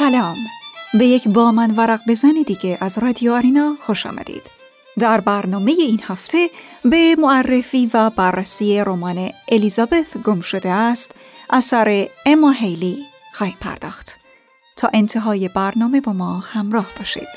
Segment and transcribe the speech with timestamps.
[0.00, 0.36] سلام.
[0.94, 4.42] به یک با من ورق بزن دیگه از رادیو آرینا خوش آمدید.
[4.98, 6.50] در برنامه این هفته
[6.84, 11.14] به معرفی و بررسی رمان الیزابت گم شده است
[11.50, 12.98] اثر اما هیلی
[13.32, 14.18] خواهی پرداخت.
[14.76, 17.28] تا انتهای برنامه با ما همراه باشید.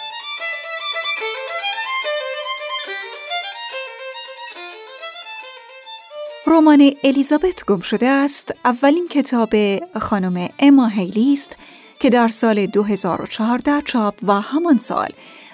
[6.48, 9.50] رمان الیزابت گم شده است اولین کتاب
[10.00, 11.58] خانم اما هیلی است
[12.04, 15.10] که در سال 2014 چاپ و همان سال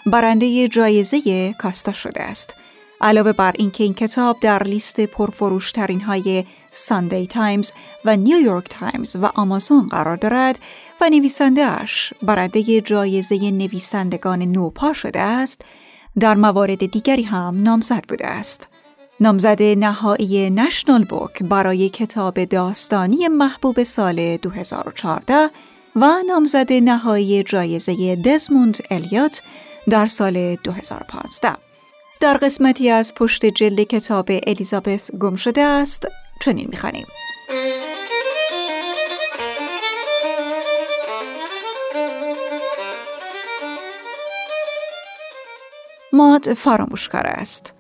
[0.06, 2.56] برنده جایزه کاستا شده است.
[3.02, 7.72] علاوه بر اینکه این کتاب در لیست پرفروشترین های ساندی تایمز
[8.06, 10.60] و نیویورک تایمز و آمازون قرار دارد
[11.02, 15.62] و نویسندهاش برنده جایزه نویسندگان نوپا شده است،
[16.20, 18.70] در موارد دیگری هم نامزد بوده است.
[19.20, 25.50] نامزد نهایی نشنال بوک برای کتاب داستانی محبوب سال 2014
[26.02, 29.42] و نامزد نهایی جایزه دزموند الیوت
[29.90, 31.58] در سال 2015.
[32.20, 36.08] در قسمتی از پشت جلد کتاب الیزابت گم شده است
[36.42, 37.06] چنین می‌خوانیم.
[46.14, 47.74] ماد فراموشکار است.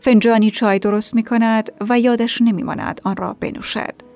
[0.00, 4.07] فنجانی چای درست می کند و یادش نمی ماند آن را بنوشد.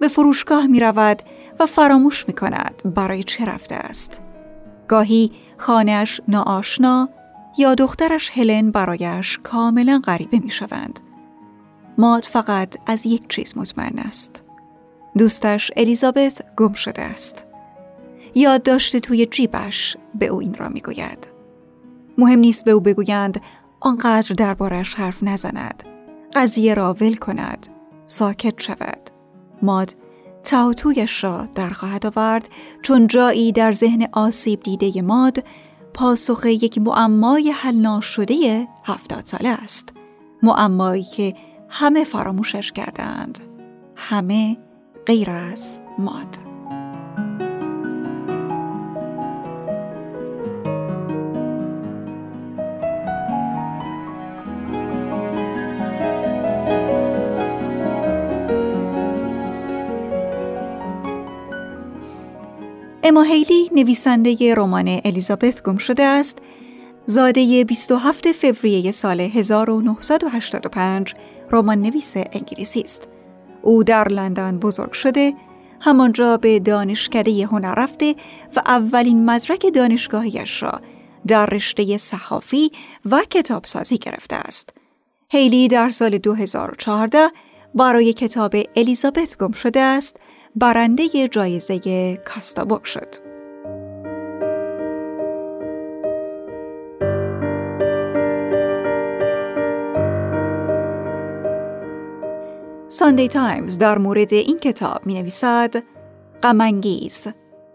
[0.00, 1.22] به فروشگاه می رود
[1.60, 4.22] و فراموش می کند برای چه رفته است.
[4.88, 7.08] گاهی خانهش ناآشنا
[7.58, 11.00] یا دخترش هلن برایش کاملا غریبه می شوند.
[11.98, 14.44] ماد فقط از یک چیز مطمئن است.
[15.18, 17.46] دوستش الیزابت گم شده است.
[18.34, 21.28] یاد داشته توی جیبش به او این را می گوید.
[22.18, 23.40] مهم نیست به او بگویند
[23.80, 25.82] آنقدر دربارش حرف نزند.
[26.34, 27.66] قضیه را ول کند.
[28.06, 28.97] ساکت شود.
[29.62, 29.94] ماد
[30.44, 32.48] تاوتویش را در خواهد آورد
[32.82, 35.44] چون جایی در ذهن آسیب دیده ماد
[35.94, 39.94] پاسخ یک معمای حل ناشده هفتاد ساله است.
[40.42, 41.34] معمایی که
[41.68, 43.38] همه فراموشش کردند.
[43.96, 44.56] همه
[45.06, 46.47] غیر از ماد.
[63.08, 66.38] اما هیلی نویسنده رمان الیزابت گم شده است
[67.06, 71.14] زاده 27 فوریه سال 1985
[71.50, 73.08] رمان نویس انگلیسی است.
[73.62, 75.34] او در لندن بزرگ شده،
[75.80, 78.14] همانجا به دانشکده هنر رفته
[78.56, 80.80] و اولین مدرک دانشگاهیش را
[81.26, 82.72] در رشته صحافی
[83.04, 84.74] و کتابسازی گرفته است.
[85.30, 87.28] هیلی در سال 2014
[87.74, 90.20] برای کتاب الیزابت گم شده است
[90.56, 93.28] برنده جایزه کاستابوک شد.
[102.88, 105.74] ساندی تایمز در مورد این کتاب می نویسد
[106.42, 107.26] غمانگیز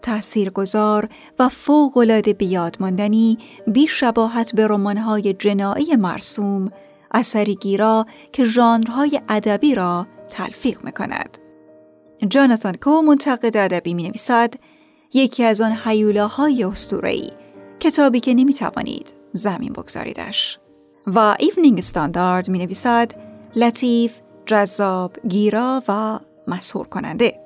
[0.02, 1.08] تاثیرگذار
[1.38, 6.70] و فوق‌العاده بیادماندنی بی شباهت به رمان‌های جنایی مرسوم
[7.10, 11.43] اثری گیرا که ژانرهای ادبی را تلفیق می کند.
[12.24, 14.54] جاناتان کو منتقد ادبی می نویسد
[15.14, 17.32] یکی از آن حیولاهای اسطوره‌ای
[17.80, 20.58] کتابی که نمی توانید زمین بگذاریدش.
[21.06, 23.12] و ایونینگ استاندارد می نویسد
[23.56, 24.14] لطیف،
[24.46, 26.18] جذاب، گیرا و
[26.48, 27.43] مسهور کننده.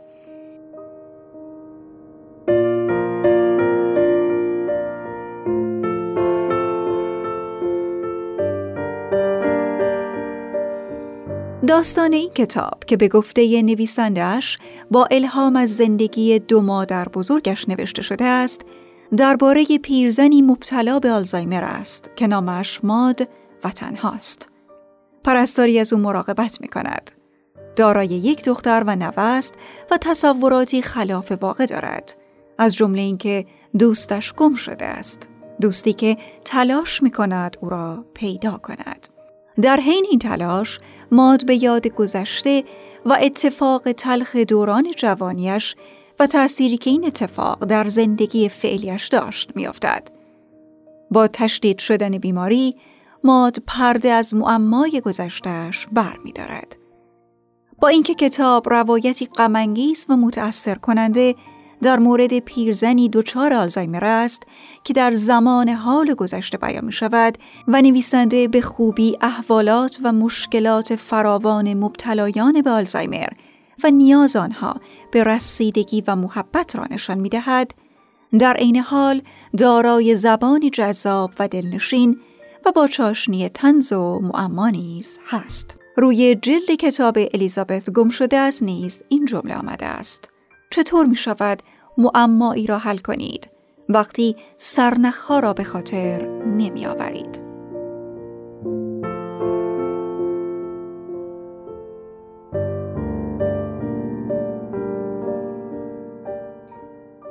[11.78, 14.58] داستان این کتاب که به گفته نویسندهش
[14.90, 18.62] با الهام از زندگی دو مادر بزرگش نوشته شده است
[19.16, 23.28] درباره پیرزنی مبتلا به آلزایمر است که نامش ماد
[23.64, 24.48] و تنهاست.
[25.24, 27.10] پرستاری از او مراقبت می کند.
[27.76, 29.54] دارای یک دختر و نوست
[29.90, 32.16] و تصوراتی خلاف واقع دارد.
[32.58, 33.46] از جمله اینکه
[33.78, 35.28] دوستش گم شده است.
[35.60, 39.17] دوستی که تلاش می کند او را پیدا کند.
[39.62, 40.78] در حین این تلاش
[41.12, 42.64] ماد به یاد گذشته
[43.04, 45.76] و اتفاق تلخ دوران جوانیش
[46.20, 50.08] و تأثیری که این اتفاق در زندگی فعلیش داشت میافتد.
[51.10, 52.76] با تشدید شدن بیماری
[53.24, 56.76] ماد پرده از معمای گذشتهش بر می دارد.
[57.80, 61.34] با اینکه کتاب روایتی غمانگیز و متأثر کننده
[61.82, 64.42] در مورد پیرزنی دچار آلزایمر است
[64.84, 67.38] که در زمان حال گذشته بیان می شود
[67.68, 73.28] و نویسنده به خوبی احوالات و مشکلات فراوان مبتلایان به آلزایمر
[73.84, 74.76] و نیاز آنها
[75.10, 77.74] به رسیدگی و محبت را نشان می دهد،
[78.38, 79.22] در عین حال
[79.56, 82.20] دارای زبانی جذاب و دلنشین
[82.66, 85.78] و با چاشنی تنز و معما نیز هست.
[85.96, 90.30] روی جلد کتاب الیزابت گم شده از نیز این جمله آمده است.
[90.70, 91.62] چطور می شود
[91.98, 93.50] معمایی را حل کنید
[93.88, 97.42] وقتی سرنخها را به خاطر نمی آورید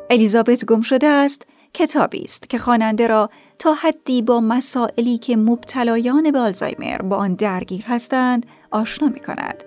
[0.10, 3.30] الیزابت گم شده است کتابی است که خواننده را
[3.60, 9.64] تا حدی با مسائلی که مبتلایان به آلزایمر با آن درگیر هستند آشنا می کند.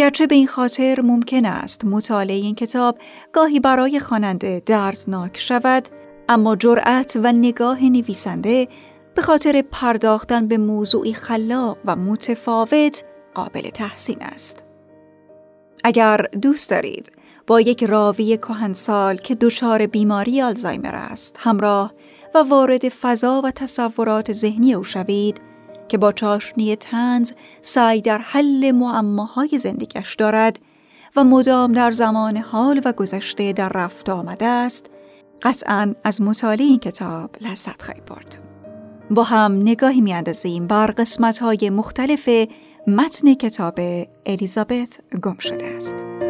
[0.00, 2.98] گرچه به این خاطر ممکن است مطالعه این کتاب
[3.32, 5.88] گاهی برای خواننده دردناک شود
[6.28, 8.68] اما جرأت و نگاه نویسنده
[9.14, 13.04] به خاطر پرداختن به موضوعی خلاق و متفاوت
[13.34, 14.66] قابل تحسین است.
[15.84, 17.12] اگر دوست دارید
[17.46, 21.94] با یک راوی کهنسال که دچار بیماری آلزایمر است همراه
[22.34, 25.49] و وارد فضا و تصورات ذهنی او شوید
[25.90, 27.32] که با چاشنی تنز
[27.62, 30.58] سعی در حل معماهای زندگیش دارد
[31.16, 34.90] و مدام در زمان حال و گذشته در رفت آمده است
[35.42, 38.38] قطعا از مطالعه این کتاب لذت خواهید برد
[39.10, 42.28] با هم نگاهی میاندازیم بر قسمت های مختلف
[42.86, 43.80] متن کتاب
[44.26, 46.29] الیزابت گم شده است.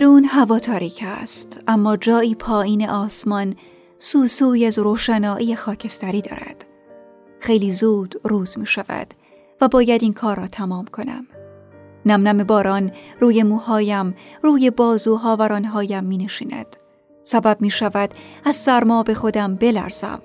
[0.00, 3.54] بیرون هوا تاریک است اما جایی پایین آسمان
[3.98, 6.64] سوسوی از روشنایی خاکستری دارد.
[7.40, 9.06] خیلی زود روز می شود
[9.60, 11.26] و باید این کار را تمام کنم.
[12.06, 16.76] نم نم باران روی موهایم روی بازوها و رانهایم می نشیند.
[17.24, 18.10] سبب می شود
[18.44, 20.22] از سرما به خودم بلرزم.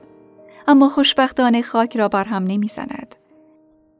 [0.67, 3.15] اما خوشبختانه خاک را بر هم نمی زند.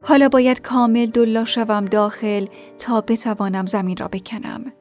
[0.02, 2.46] حالا باید کامل دلا شوم داخل
[2.78, 4.72] تا بتوانم زمین را بکنم.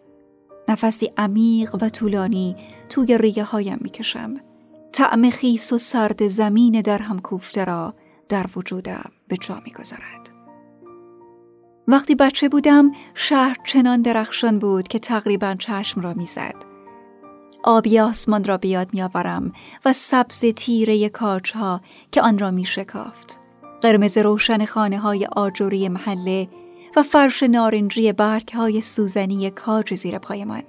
[0.68, 2.56] نفسی عمیق و طولانی
[2.90, 4.36] توی ریه هایم می کشم.
[4.92, 7.94] طعم خیس و سرد زمین در هم کوفته را
[8.30, 10.30] در وجودم به جا می گذارد.
[11.88, 16.56] وقتی بچه بودم شهر چنان درخشان بود که تقریبا چشم را می‌زد.
[17.64, 19.54] آبی آسمان را بیاد میآورم
[19.86, 21.82] و سبز تیره کاجها
[22.12, 23.40] که آن را می شکافت.
[23.82, 26.48] قرمز روشن خانه های آجوری محله
[26.96, 30.64] و فرش نارنجی برگ های سوزنی کاج زیر پایمان.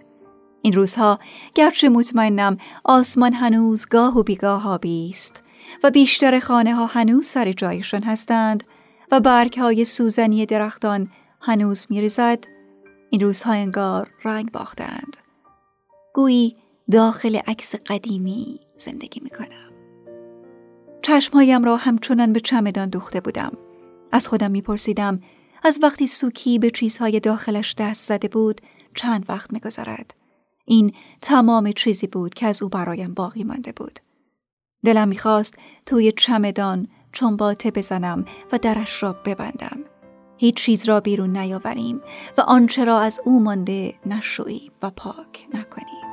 [0.63, 1.19] این روزها
[1.55, 5.45] گرچه مطمئنم آسمان هنوز گاه و بیگاه آبی است
[5.85, 8.65] و بیشتر خانه ها هنوز سر جایشان هستند
[9.13, 12.45] و برگ های سوزنی درختان هنوز میریزد
[13.11, 15.17] این روزها انگار رنگ باختند.
[16.15, 16.57] گویی
[16.93, 19.73] داخل عکس قدیمی زندگی می کنم
[21.03, 23.53] چشمهایم را همچنان به چمدان دوخته بودم.
[24.13, 25.21] از خودم میپرسیدم
[25.63, 28.61] از وقتی سوکی به چیزهای داخلش دست زده بود
[28.95, 30.15] چند وقت میگذرد.
[30.65, 30.93] این
[31.23, 34.01] تمام چیزی بود که از او برایم باقی مانده بود.
[34.85, 39.81] دلم می‌خواست توی چمدان چنباته بزنم و درش را ببندم.
[40.37, 42.01] هیچ چیز را بیرون نیاوریم
[42.39, 46.06] و آنچه را از او مانده نشوییم و پاک نکنیم.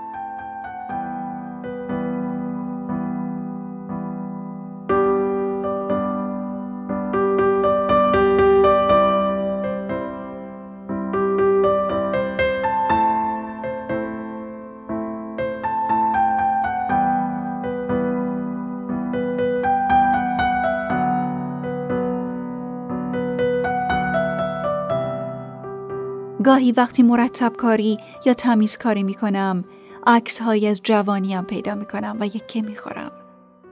[26.43, 29.63] گاهی وقتی مرتب کاری یا تمیز کاری می کنم
[30.07, 33.11] عکس های از جوانیم پیدا می کنم و یکه می خورم.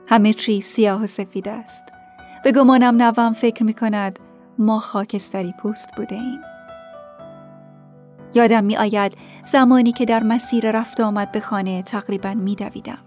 [0.06, 1.84] همه چیز سیاه و سفید است.
[2.44, 4.18] به گمانم نوام فکر می کند
[4.58, 6.40] ما خاکستری پوست بوده ایم.
[8.34, 12.98] یادم می آید زمانی که در مسیر رفت آمد به خانه تقریبا می دویدم.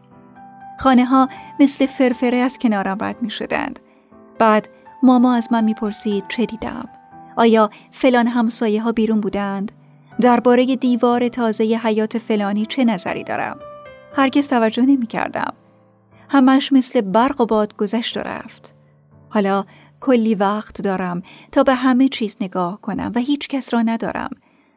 [0.79, 1.29] خانه ها
[1.59, 3.79] مثل فرفره از کنارم رد می شدند.
[4.39, 4.69] بعد
[5.03, 6.89] ماما از من می پرسید چه دیدم.
[7.35, 9.71] آیا فلان همسایه ها بیرون بودند؟
[10.21, 13.59] درباره دیوار تازه حیات فلانی چه نظری دارم؟
[14.15, 15.53] هرگز توجه نمی کردم.
[16.29, 18.73] همش مثل برق و باد گذشت و رفت.
[19.29, 19.65] حالا
[20.01, 24.29] کلی وقت دارم تا به همه چیز نگاه کنم و هیچ کس را ندارم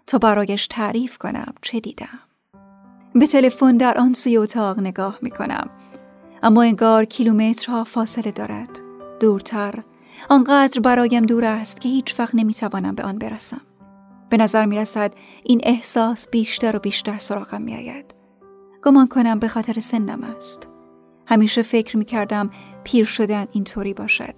[0.07, 2.19] تا برایش تعریف کنم چه دیدم.
[3.15, 5.71] به تلفن در آن سوی اتاق نگاه می کنم.
[6.43, 8.69] اما انگار کیلومترها فاصله دارد.
[9.21, 9.75] دورتر
[10.29, 13.61] آنقدر برایم دور است که هیچ وقت نمی‌توانم به آن برسم.
[14.31, 18.15] به نظر می رسد این احساس بیشتر و بیشتر سراغم می آید.
[18.85, 20.69] گمان کنم به خاطر سنم است.
[21.27, 22.51] همیشه فکر می کردم
[22.85, 24.35] پیر شدن اینطوری باشد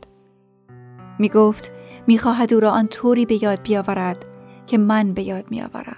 [1.18, 1.72] می گفت
[2.06, 4.26] می خواهد او را آنطوری به یاد بیاورد
[4.66, 5.96] که من به یاد می آورم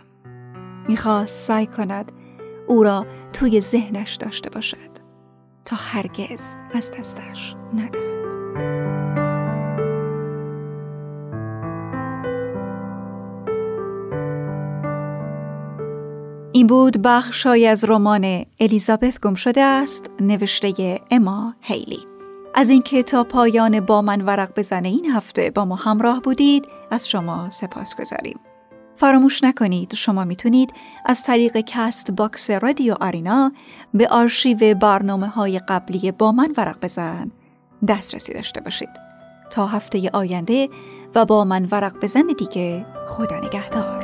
[0.88, 2.12] می خواست سعی کند
[2.68, 4.92] او را توی ذهنش داشته باشد
[5.64, 9.01] تا هرگز از دستش ندهد
[16.54, 21.98] این بود بخشای از رمان الیزابت گم شده است نوشته اما هیلی
[22.54, 27.08] از اینکه تا پایان با من ورق بزنه این هفته با ما همراه بودید از
[27.08, 28.40] شما سپاس گذاریم.
[28.96, 30.72] فراموش نکنید شما می‌تونید
[31.06, 33.52] از طریق کست باکس رادیو آرینا
[33.94, 37.30] به آرشیو برنامه های قبلی با من ورق بزن
[37.88, 38.90] دسترسی داشته باشید.
[39.50, 40.68] تا هفته آینده
[41.14, 44.01] و با من ورق بزن دیگه خدا نگهدار.